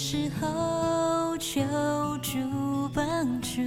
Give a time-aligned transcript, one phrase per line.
[0.00, 1.60] 时候求
[2.22, 2.38] 助
[2.94, 3.58] 帮助。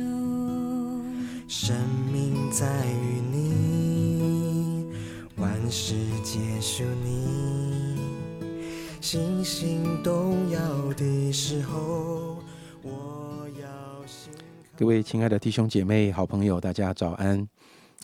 [1.46, 1.76] 生
[2.10, 4.90] 命在于你，
[5.36, 7.99] 万事皆属你。
[9.01, 12.37] 星星动摇的时候，
[12.82, 13.68] 我要
[14.77, 17.45] 各位亲爱的弟兄姐妹、好朋友，大家早安！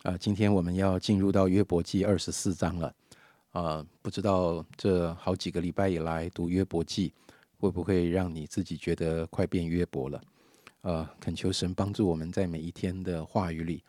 [0.03, 2.93] 啊、今天我们要进入到约伯记二十四章了。
[3.53, 7.13] 啊、不知道这好几个礼拜以来读约伯记，
[7.57, 10.21] 会不会让你自己觉得快变约伯了？
[10.81, 13.83] 呃，恳求神帮助我们在每一天的话语里，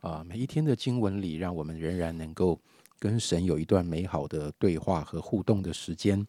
[0.00, 2.58] 啊、每一天的经文里，让我们仍然能够
[2.98, 6.26] 跟神有一段美好的对话和互动的时间。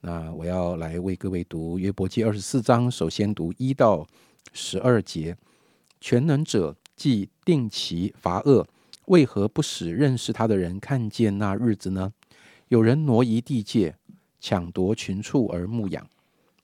[0.00, 4.06] 那我要来为各位读约伯记二十四章，首先读一到
[4.52, 5.36] 十二节。
[6.00, 8.64] 全能者既定期罚恶，
[9.06, 12.12] 为何不使认识他的人看见那日子呢？
[12.68, 13.96] 有人挪移地界，
[14.38, 16.08] 抢夺群畜而牧养，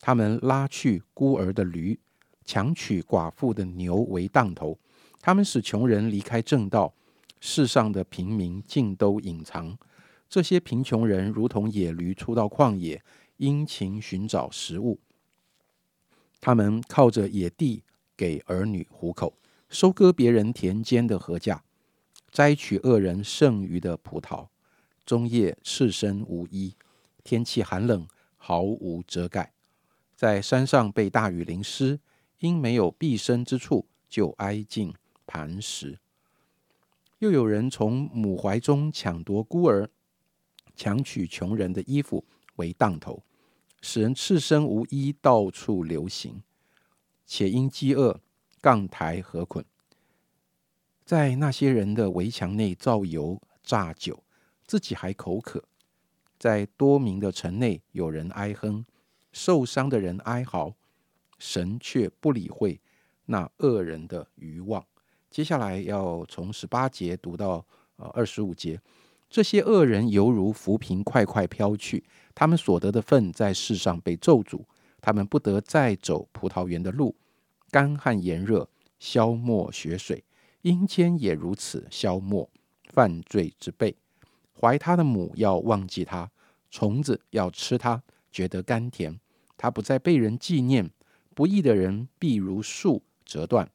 [0.06, 1.98] 他们拉去孤儿的驴，
[2.44, 4.78] 强取寡妇的牛为当头。
[5.19, 6.92] 他们使穷人离开正道，
[7.41, 9.78] 世上的平民尽都隐藏。
[10.28, 13.02] 这些贫穷人如同野驴出到旷野，
[13.38, 15.00] 殷勤寻找食物。
[16.38, 17.82] 他们靠着野地
[18.14, 19.38] 给儿女糊口，
[19.70, 21.60] 收割别人田间的禾稼，
[22.30, 24.48] 摘取恶人剩余的葡萄。
[25.06, 26.75] 终夜赤身无衣，
[27.22, 29.53] 天气寒冷，毫无遮盖。
[30.25, 32.00] 在山上被大雨淋湿，
[32.39, 34.94] 因没有避身之处，就挨近
[35.27, 35.98] 磐石。
[37.19, 39.91] 又有人从母怀中抢夺孤儿，
[40.75, 42.25] 强取穷人的衣服
[42.56, 43.22] 为当头，
[43.83, 46.42] 使人赤身无衣，到处流行。
[47.27, 48.19] 且因饥饿，
[48.62, 49.62] 杠台何捆。
[51.05, 54.25] 在那些人的围墙内造油榨酒，
[54.66, 55.62] 自己还口渴。
[56.38, 58.87] 在多名的城内，有人哀哼，
[59.34, 60.72] 受伤的人哀嚎，
[61.39, 62.81] 神却不理会
[63.27, 64.83] 那恶人的愚妄。
[65.28, 68.81] 接下来要从十八节读到呃二十五节，
[69.28, 74.65] 这些恶人犹如浮萍，快快飘去，他们所得的份在世上被咒诅。
[75.00, 77.15] 他们不得再走葡萄园的路，
[77.71, 78.69] 干旱炎热，
[78.99, 80.25] 消没血水，
[80.62, 82.49] 阴间也如此消没
[82.84, 83.97] 犯罪之辈。
[84.59, 86.31] 怀他的母要忘记他，
[86.71, 89.21] 虫子要吃他，觉得甘甜。
[89.56, 90.91] 他不再被人纪念，
[91.34, 93.70] 不义的人必如树折断。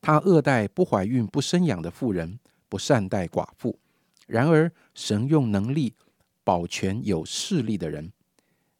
[0.00, 3.78] 他恶待不怀孕、不生养的妇人，不善待寡妇。
[4.26, 5.94] 然而神用能力
[6.42, 8.12] 保全有势力的人。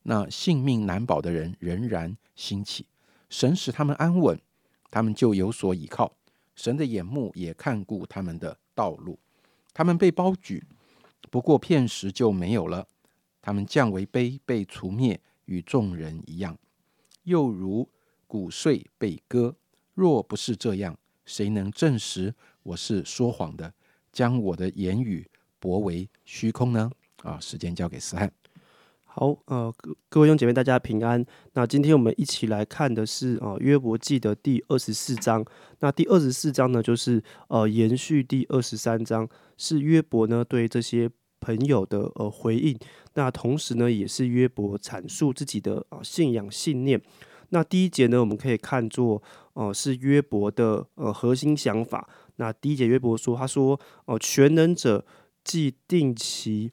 [0.03, 2.87] 那性命难保的人仍然兴起，
[3.31, 4.39] 神使他们安稳，
[4.91, 6.15] 他们就有所倚靠。
[6.55, 9.19] 神的眼目也看顾他们的道路，
[9.73, 10.63] 他们被包举，
[11.31, 12.87] 不过片时就没有了。
[13.41, 16.59] 他们降为卑，被除灭，与众人一样，
[17.25, 17.89] 又如
[18.27, 19.57] 谷穗被割。
[19.95, 23.73] 若不是这样，谁能证实我是说谎的，
[24.13, 26.91] 将我的言语驳为虚空呢？
[27.23, 28.33] 啊，时间交给思翰。
[29.05, 31.25] 好，呃，各各位兄姐妹，大家平安。
[31.53, 35.45] 那今天我们一起来看的是呃约伯记的第二十四章。
[35.79, 41.09] 那第二十四章呢，就是呃延续第二十三章，是约伯呢对这些
[41.45, 42.79] 朋友的呃回应。
[43.15, 46.99] 那同时呢，也是约伯阐述自己的啊、呃信仰信念。
[47.51, 49.23] 那第一节呢，我们可以看作
[49.53, 52.09] 呃是约伯的呃核心想法。
[52.37, 55.05] 那第一节约伯说，他说哦、呃全能者
[55.45, 56.73] 既定其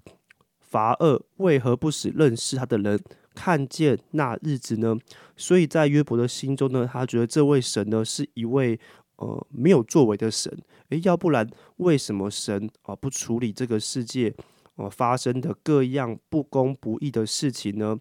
[0.60, 3.00] 罚恶，为何不使认识他的人
[3.36, 4.98] 看见那日子呢？
[5.36, 8.80] 所以在约伯的心中呢，他觉得这位神呢是一位
[9.18, 10.52] 呃没有作为的神。
[10.90, 14.34] 诶，要不然为什么神啊、不处理这个世界
[14.82, 18.00] 呃发生的各样不公不义的事情呢？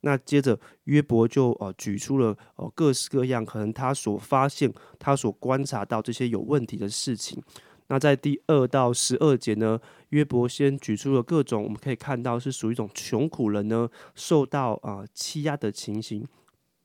[0.00, 7.40] 那接着约伯就呃举出了呃各式各样可能他所发现、他所观察到这些有问题的事情。
[7.88, 16.26] 那在第二到十二节呢，约伯先举出了各种我们可以看到是属于一种穷苦人呢受到啊、欺压的情形，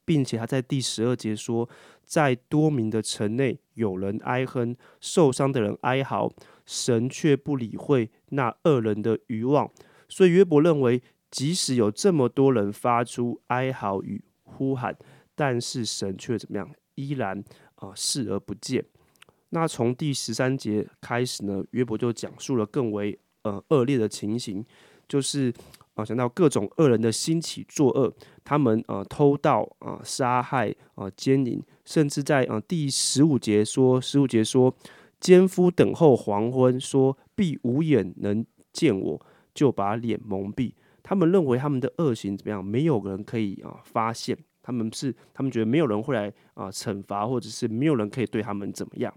[0.08, 1.68] 并且他在第十二节说，
[2.06, 6.32] 在多民的城内有人哀哼，受伤的人哀嚎，
[6.66, 9.70] 神却不理会那恶人的欲望。
[10.08, 14.98] 所以约伯认为，即使有这么多人发出哀嚎与呼喊，
[15.36, 17.44] 但是神却怎么样，依然
[17.76, 18.86] 啊、视而不见。
[19.50, 24.66] 那从第十三节开始呢，约伯就讲述了更为呃恶劣的情形，
[25.06, 25.54] 就是
[25.96, 28.14] 啊、讲到各种恶人的兴起作恶，
[28.48, 34.74] 他们呃偷盗啊、杀害啊、奸淫，甚至在啊、第十五节说，十五节说，
[35.20, 39.22] 奸夫等候黄昏，说必无眼能见我，
[39.54, 40.72] 就把脸蒙蔽。
[41.04, 49.14] 他们认为他们的恶行怎么样，没有人可以啊发现，他们是他们觉得没有人会来啊惩罚，或者是没有人可以对他们怎么样。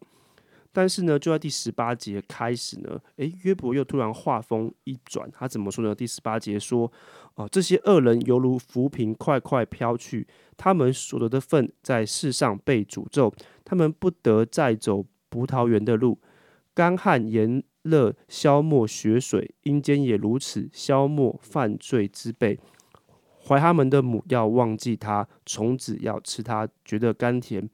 [0.72, 5.92] 但是呢，就在第十八节开始呢，诶，约伯又突然话锋一转，他怎么说呢？
[5.92, 6.90] 第十八节说
[7.34, 10.24] ：“哦，这些恶人犹如浮萍，快快飘去；
[10.56, 13.34] 他们所得的份在世上被诅咒，
[13.64, 16.20] 他们不得再走葡萄园的路。
[16.72, 22.60] 干旱炎热消没血水，阴间也如此消没犯罪之辈。
[23.44, 27.68] 怀他们的母要忘记他，虫子要吃他，觉得甘甜。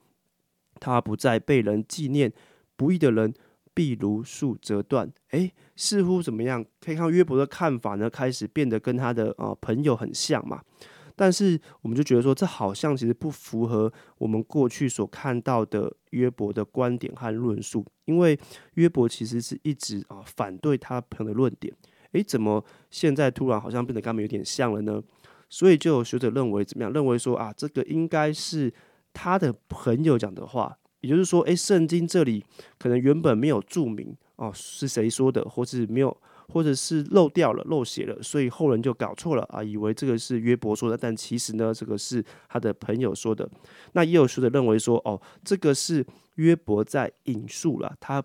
[0.80, 2.32] 他不再被人纪念。”
[2.76, 3.32] 不义的人
[3.74, 5.10] 必如树折断。
[5.30, 6.64] 诶，似乎怎么样？
[6.80, 10.62] 可以看约伯的看法呢，开始变得跟他的啊朋友很像嘛。
[11.18, 18.38] 但是我们就觉得说，这好像其实不符合我们过去所看到的约伯的观点和论述，因为
[18.74, 21.74] 约伯其实是一直啊反对他朋友的论点。
[22.12, 25.02] 诶，怎么现在突然好像变得跟他们有点像了呢？
[25.48, 26.92] 所以就有学者认为怎么样？
[26.92, 28.72] 认为说啊，这个应该是
[29.14, 30.78] 他的朋友讲的话。
[31.00, 32.44] 也就是说，诶，圣经这里
[32.78, 36.16] 可能原本没有注明哦是谁说的，或是没有，
[36.48, 43.48] 或者是漏掉了、漏写了，所以后人就搞错了啊，以为这个是约伯说的，但其实呢，这个是他的朋友说的。
[43.92, 46.04] 那也有学者认为说，哦，这个是
[46.36, 48.22] 约伯在引述了他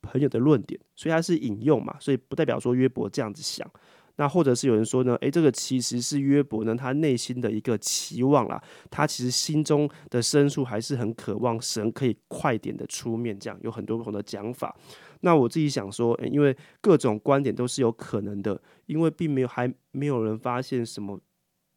[0.00, 3.68] 朋友的论点，所以他是引用嘛，所以不代表说约伯这样子想。
[4.16, 14.76] 那或者是有人说呢，诶，这个其实是约伯呢他内心的一个期望啦，他其实心中的深处还是很渴望神可以快点的出面，这样有很多不同的讲法。
[15.20, 21.18] 那我自己想说，因为各种观点都是有可能的，因为并没有还没有人发现什么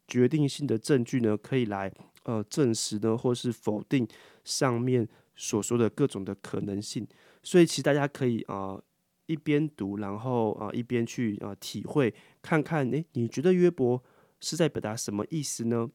[0.06, 1.90] 决定性的证据呢，可以来
[2.24, 4.06] 呃证实呢，或是否定
[4.44, 7.06] 上面所说的各种的可能性。
[7.42, 8.78] 所以其实大家可以啊。
[9.26, 14.02] 一边读，然后啊一边去啊体会，看看诶，你觉得约伯
[14.40, 15.90] 是在表达什么意思呢？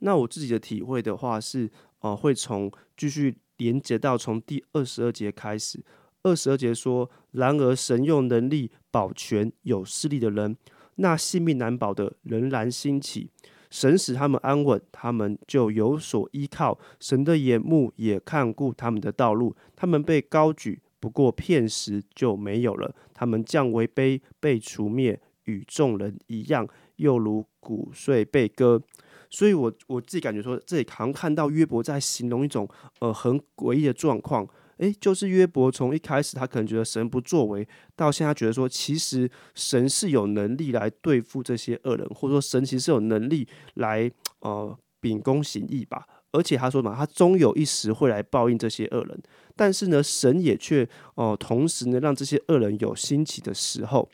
[0.00, 1.70] 那我自己的体会的话是，
[2.00, 5.82] 呃，会从继续连接到从第二十二节开始。
[6.22, 10.56] 二十二节说：“然而神用能力保全有势力的人，
[10.96, 13.30] 那性命难保的仍然兴起。
[13.70, 16.78] 神使他们安稳，他们就有所依靠。
[16.98, 26.66] 神的眼目也看顾他们的道路，他们被高举。”不过片时就没有了，他们降为卑，被除灭，与众人一样，
[26.96, 28.80] 又如骨碎被割。
[29.28, 32.66] 所以，我我自己感觉说，这里好像看到约伯在形容一种
[33.00, 34.48] 呃很诡异的状况。
[34.78, 44.10] 诶，就是约伯从一开始他可能觉得神不作为，到现在觉得说，其实神是有能力来对付这些恶人，或者说神其实是有能力来
[44.40, 46.06] 呃秉公行义吧。
[46.34, 49.22] 而且他说嘛，他终有一时会来报应这些恶人。
[49.56, 54.08] 但是呢，神也却哦，同时呢，让这些恶人有兴起的时候。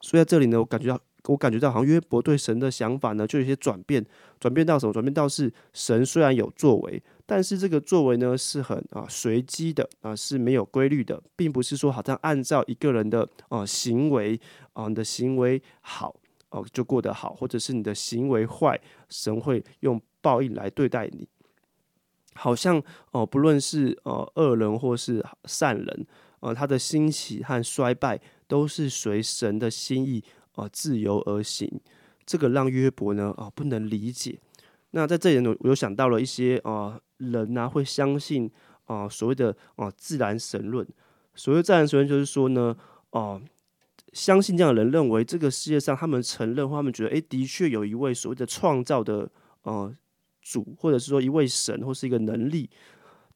[0.00, 4.06] 所以在这里呢，我感觉到，我感觉到好像约伯对神的想法呢，就有些转变。
[4.38, 4.92] 转变到什么？
[4.92, 14.40] 转变到是神虽然有作为，但是这个作为呢，是很啊随机的啊，是没有规律的，并不是说好像按照一个人的啊行为
[14.74, 16.14] 啊，你的行为好
[16.50, 21.26] 哦就过得好，或者是你的行为坏，神会用报应来对待你。
[22.38, 22.80] 好像
[23.10, 26.06] 哦，不论是呃恶人或是善人，
[26.40, 30.22] 呃，他的兴起和衰败都是随神的心意
[30.54, 31.68] 呃自由而行。
[32.24, 34.38] 这个让约伯呢啊不能理解。
[34.92, 38.50] 那在这里呢，我又想到了一些啊人呢会相信
[38.84, 40.86] 啊所谓的啊自然神论。
[41.34, 42.76] 所谓自然神论就是说呢，
[43.10, 43.42] 哦，
[44.12, 49.28] 相信这样的人认为这个世界上他们承认或他们觉得，诶，的确有一位所谓的创造的
[49.62, 49.92] 呃。
[50.50, 52.70] 主，或者是说一位神，或是一个能力，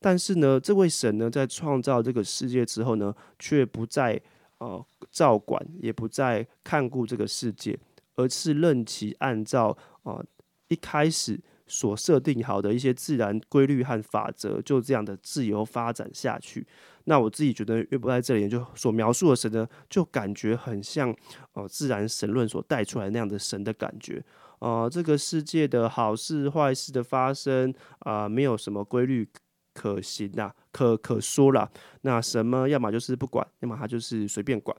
[0.00, 4.18] 但是呢，这位神呢，在创造这个世界之后呢，却不再
[4.58, 7.78] 呃照管，也不再看顾这个世界，
[8.14, 10.24] 而是任其按照啊
[10.68, 16.66] 一开始所设定好的一些自然规律和法则，就这样的自由发展下去。
[17.04, 21.14] 那我自己觉得约伯在这里就所描述的神呢，就感觉很像
[21.52, 24.24] 哦自然神论所带出来那样的神的感觉。
[24.62, 29.28] 啊，这个世界的好事坏事的发生啊，没有什么规律
[29.74, 31.68] 可行呐，可可说了。
[32.02, 34.76] 那什么，要么就是不管，要么他就是随便管。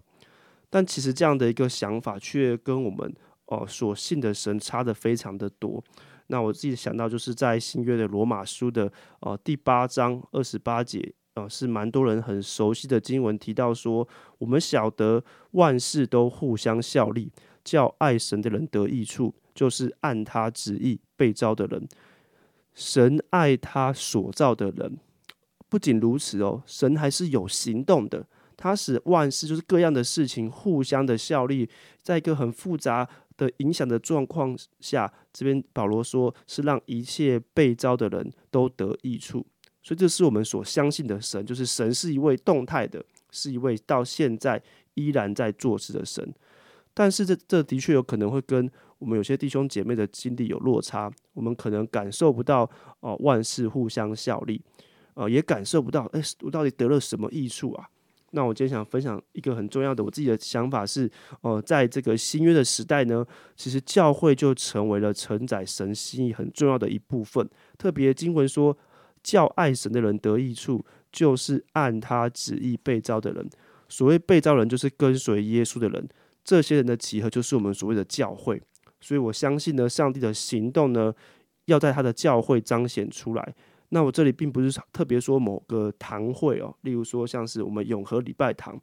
[0.70, 3.14] 但其实这样的一个想法，却跟我们
[3.48, 5.84] 哦所信的神差的非常的多。
[6.28, 15.22] 那我自己想到，就是在新约的罗马书的呃第八章二十八节，呃，是蛮多人很熟悉的经文，提到说，我们晓得
[15.52, 17.34] 万事都互相效力，
[17.66, 19.36] 叫爱神的人得益处。
[19.54, 21.88] 就是按他旨意被招的人，
[22.74, 24.98] 神爱他所造的人。
[25.70, 28.28] 不仅如此哦，神还是有行动的。
[28.56, 31.68] 他使万事就是各样的事情互相的效力，
[32.02, 39.46] 在一个很复杂的影响的状况下，这边保罗说是让一切被招的人都得益处，
[39.82, 44.62] 所以这是我们所相信的神，就是神是一位动态的，是一位到现在
[44.94, 46.34] 依然在做事的神。
[46.94, 48.70] 但是这这的确有可能会跟
[49.00, 52.70] 我们有些弟兄姐妹的经历有落差，我们可能感受不到
[53.00, 54.62] 哦万事互相效力，
[55.16, 57.88] 呃也感受不到哎我到底得了什么益处啊？
[58.36, 61.10] 那我今天想分享一个很重要的我自己的想法是，
[61.42, 67.48] 呃在这个新约的时代呢，其实教会就成为了承载神心意很重要的一部分。
[67.78, 68.76] 特别经文说，
[69.22, 73.48] 叫爱神的人得益处，就是按他旨意被召的人。
[73.88, 76.10] 所谓被召人，就是跟随耶稣的人。
[76.44, 78.62] 这些人的集合就是我们所谓的教会，
[79.00, 81.14] 所以我相信呢，上帝的行动呢，
[81.66, 83.56] 要在他的教会彰显出来。
[83.90, 88.74] 那我这里并不是特别说某个堂会哦，例如说像是我们永和礼拜堂，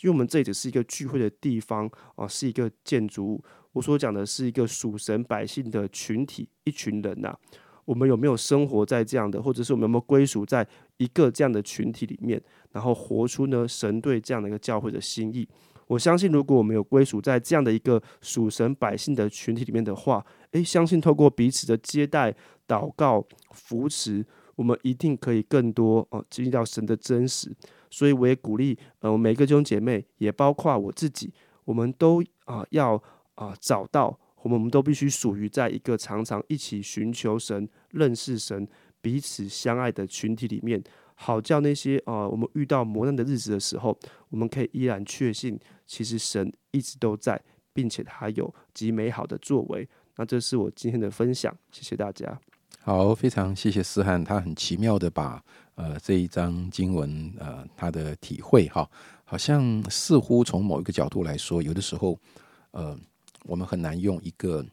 [0.00, 3.44] 因为我们这里只是一个聚会的地方啊，是一个建筑物。
[3.72, 7.36] 我所讲的是一个属神百姓的群体，一群人呐。
[7.84, 10.64] 我们有没有生活在这样的，或者是我们有没有归属在
[10.98, 12.40] 一个这样的群体里面，
[12.70, 15.48] 然后活出呢神对这样的一个教会的心意？
[15.86, 22.34] 我相信，如果我们有归属在这样的一个属神百姓的群体里面的话，诶，相信透过彼此的接待、
[22.66, 24.24] 祷告、扶持，
[24.56, 27.54] 我们一定可以更多哦经历到神的真实。
[27.90, 31.32] 所以，我也鼓励呃每个弟兄姐妹，也包括我自己，
[31.64, 33.02] 我们都啊要
[33.34, 38.66] 啊找到，我们我们都必须属于在一个常常一起寻求神、认识神、
[39.02, 40.82] 彼此相爱的群体里面。
[41.22, 43.96] 好叫那些啊，我们遇到磨难的日子的时候，
[44.28, 47.40] 我们可以依然确信，其实神一直都在，
[47.72, 49.88] 并且他有极美好的作为。
[50.16, 52.40] 那这是我今天的分享，谢谢大家。
[52.80, 55.40] 好，非常谢谢思翰，他很奇妙的把
[55.76, 58.90] 呃这一章经文呃他的体会哈，
[59.24, 62.18] 好像似乎从某一个角度来说，有的时候
[62.72, 62.98] 呃
[63.44, 64.66] 我们很难用一个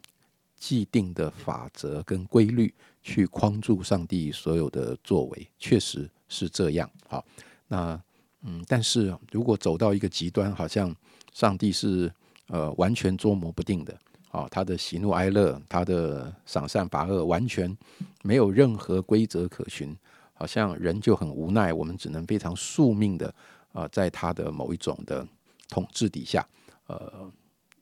[0.60, 6.08] 既定的法则跟规律去框住上帝所有的作为，确实。
[6.32, 7.24] 是这样，好，
[7.66, 8.00] 那
[8.42, 10.94] 嗯，但是如果走到一个极端，好像
[11.32, 12.08] 上帝是
[12.46, 13.98] 呃完全捉摸不定的，
[14.28, 17.76] 好，他的喜怒哀乐，他的赏善罚恶，完全
[18.22, 19.92] 没有任何规则可循，
[20.32, 23.34] 好像人就很无奈，我们只能非常宿命的
[23.72, 25.26] 啊，在他的某一种的
[25.68, 26.46] 统治底下，
[26.86, 27.28] 呃，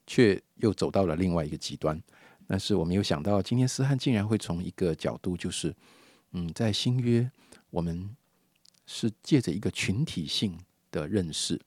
[0.06, 2.00] 却又走到了另外一个极端。
[2.48, 5.72] 但是我没有想到，今天思翰竟然会从一个角度，就是
[6.32, 7.30] 嗯，在新约
[7.70, 8.16] 我们。
[8.90, 10.58] 是借着一个群体性
[10.90, 11.60] 的认识，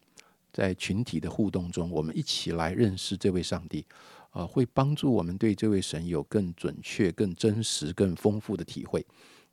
[0.51, 3.85] 在群体的互动中，我们一起来认识这位上帝，
[4.31, 9.05] 呃，会帮助我们对这位神有更准确、更真实、更丰富的体会。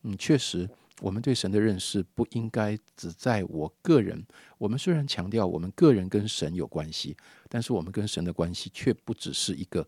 [0.05, 0.67] 嗯，确实，
[1.03, 4.27] 我们对神的认识不应该只在我个人。
[4.57, 7.15] 我们虽然强调我们个人跟神有关系，
[7.51, 9.87] 但是我们跟神的关系却不只是一个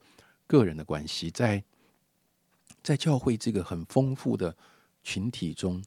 [0.50, 1.30] 个人的关系。
[1.30, 1.62] 在
[2.82, 4.56] 在教会这个很丰富的
[5.04, 5.80] 群体中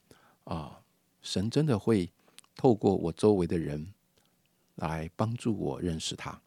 [0.45, 0.79] 啊。
[1.25, 2.11] 神真的会
[2.53, 3.93] 透过我周围的人
[4.75, 6.37] 来帮助我认识他，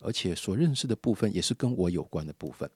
[0.00, 2.70] 而且所认识的部分也是跟我有关的部分。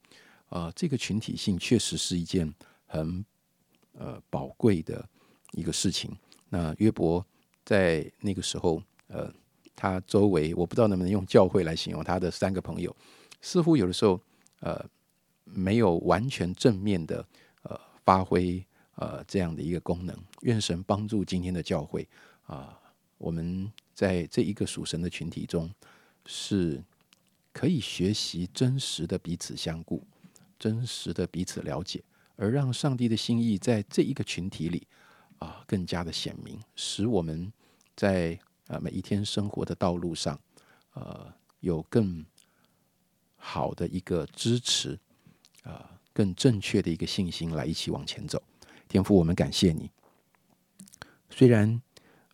[0.51, 3.25] 呃，这个群体性确实是一件很
[3.95, 5.03] 呃宝贵的
[5.53, 6.15] 一个事情。
[6.51, 7.25] 那约伯
[7.65, 9.33] 在那个时候，呃，
[9.75, 12.95] 他周围我不知道能不能用教会来形容他的三个朋友，
[13.41, 14.21] 似乎有的时候
[14.61, 14.89] 呃
[15.45, 17.27] 没有完全正面的
[17.63, 18.65] 呃发挥。
[18.97, 22.07] 呃，这样的一个功能，愿神帮助今天的教会
[22.43, 22.79] 啊，
[23.17, 25.71] 我们在这一个属神的群体中，
[26.27, 26.85] 是
[27.51, 30.07] 可以学习真实的彼此相顾，
[30.59, 32.03] 真实的彼此了解，
[32.37, 34.87] 而让上帝的心意在这一个群体里
[35.39, 37.51] 啊更加的显明，使我们
[37.97, 40.39] 在啊每一天生活的道路上，
[40.93, 42.23] 呃，有更
[43.43, 44.97] 好的一个支持，
[45.65, 48.41] 啊，更正确的一个信心来一起往前走。
[48.87, 49.91] 天父，我们感谢你。
[51.31, 51.81] 虽然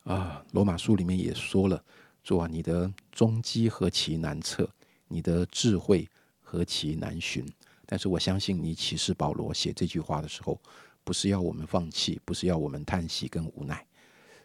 [0.02, 1.82] 啊，罗马书里面也说了，
[2.24, 4.68] 主啊，你的踪迹何其难测，
[5.06, 6.08] 你的智慧
[6.42, 7.46] 何其难寻。
[7.86, 10.60] 但是我相信，你启示保罗写这句话的时候，
[11.04, 13.86] 不是要我们放弃，不是要我们叹息跟无奈。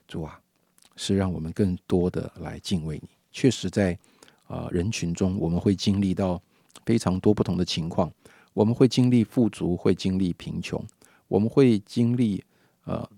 [0.07, 0.39] 主啊，
[0.95, 3.09] 是让我们更多的来敬畏你。
[3.31, 3.97] 确实，在
[4.45, 6.41] 啊人群中，我们会经历到
[6.85, 8.11] 非常多不同的情况，
[8.53, 10.83] 我们会经历富足，会经历贫穷。
[11.27, 12.43] 我们会经历
[12.83, 13.09] 呃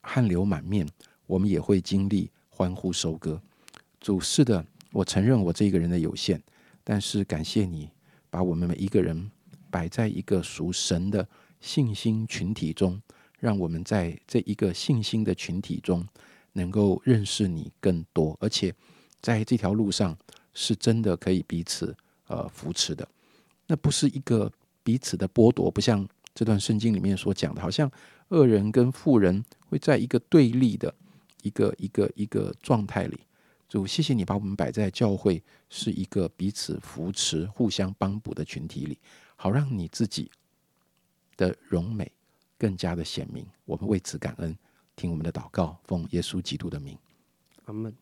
[0.00, 0.86] 汗流满面，
[1.26, 3.40] 我们也会经历欢呼收割。
[4.00, 6.40] 主是的，我承认我这一个人的有限，
[6.84, 7.90] 但是感谢你
[8.30, 9.30] 把我们每一个人
[9.70, 11.28] 摆在一个属神的
[11.60, 13.02] 信心群体中，
[13.40, 16.06] 让我们在这一个信心的群体中
[16.52, 18.72] 能够认识你更多，而且
[19.20, 20.16] 在这条路上
[20.54, 21.96] 是真的可以彼此
[22.28, 23.06] 呃扶持的。
[23.66, 24.50] 那不是一个
[24.82, 27.90] 彼此的剥夺，不像这段圣经里面所讲的，好像
[28.28, 30.94] 恶人跟富人会在一个对立的
[31.42, 33.18] 一个一个一个状态里。
[33.68, 38.98] 主，谢谢你把我们摆在教会是一个彼此扶持、互相帮补的群体里，
[39.36, 40.30] 好让你自己
[41.36, 42.10] 的荣美
[42.56, 43.46] 更加的显明。
[43.66, 44.56] 我们为此感恩，
[44.96, 46.96] 听我们的祷告，奉耶稣基督的名，
[47.66, 47.94] 阿门。